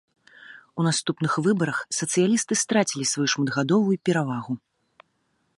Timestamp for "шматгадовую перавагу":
3.35-4.53